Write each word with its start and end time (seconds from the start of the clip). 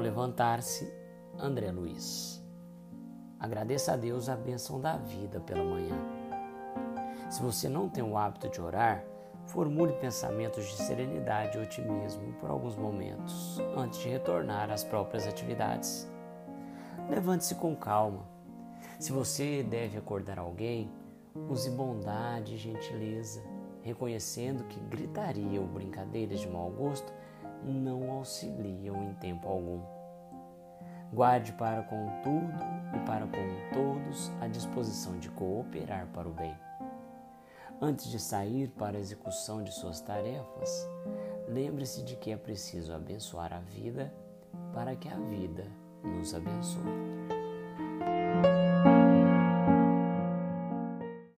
levantar-se, 0.00 0.92
André 1.38 1.70
Luiz. 1.70 2.44
Agradeça 3.38 3.92
a 3.92 3.96
Deus 3.96 4.28
a 4.28 4.34
bênção 4.34 4.80
da 4.80 4.96
vida 4.96 5.38
pela 5.40 5.62
manhã. 5.62 5.96
Se 7.30 7.40
você 7.40 7.68
não 7.68 7.88
tem 7.88 8.02
o 8.02 8.16
hábito 8.16 8.48
de 8.48 8.60
orar, 8.60 9.04
formule 9.46 9.92
pensamentos 9.94 10.66
de 10.66 10.74
serenidade 10.74 11.56
e 11.56 11.60
otimismo 11.60 12.32
por 12.40 12.50
alguns 12.50 12.74
momentos 12.74 13.60
antes 13.76 14.00
de 14.00 14.08
retornar 14.08 14.70
às 14.70 14.82
próprias 14.82 15.26
atividades. 15.26 16.10
Levante-se 17.08 17.54
com 17.54 17.76
calma. 17.76 18.26
Se 18.98 19.12
você 19.12 19.62
deve 19.62 19.96
acordar 19.96 20.40
alguém, 20.40 20.90
use 21.48 21.70
bondade 21.70 22.54
e 22.54 22.58
gentileza, 22.58 23.42
reconhecendo 23.82 24.64
que 24.64 24.80
gritaria 24.80 25.60
ou 25.60 25.66
brincadeiras 25.68 26.40
de 26.40 26.48
mau 26.48 26.68
gosto 26.68 27.12
não 27.64 28.10
auxiliam 28.10 29.02
em 29.02 29.14
tempo 29.14 29.48
algum. 29.48 29.80
Guarde 31.12 31.52
para 31.52 31.82
com 31.82 32.06
tudo 32.22 32.64
e 32.94 33.06
para 33.06 33.26
com 33.26 33.72
todos 33.72 34.30
a 34.40 34.46
disposição 34.46 35.18
de 35.18 35.30
cooperar 35.30 36.06
para 36.08 36.28
o 36.28 36.32
bem. 36.32 36.54
Antes 37.80 38.06
de 38.10 38.18
sair 38.18 38.68
para 38.70 38.96
a 38.96 39.00
execução 39.00 39.62
de 39.62 39.72
suas 39.72 40.00
tarefas, 40.00 40.88
lembre-se 41.48 42.02
de 42.02 42.16
que 42.16 42.32
é 42.32 42.36
preciso 42.36 42.92
abençoar 42.92 43.52
a 43.52 43.60
vida 43.60 44.12
para 44.74 44.96
que 44.96 45.08
a 45.08 45.16
vida 45.16 45.64
nos 46.02 46.34
abençoe. 46.34 47.37